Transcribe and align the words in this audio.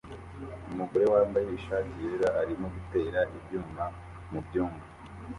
Umugore 0.71 1.05
wambaye 1.13 1.47
ishati 1.59 1.93
yera 2.03 2.29
arimo 2.41 2.67
gutera 2.75 3.19
ibyuma 3.37 3.83
mubyumba 4.31 4.85